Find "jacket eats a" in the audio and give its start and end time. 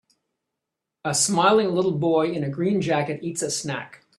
2.81-3.51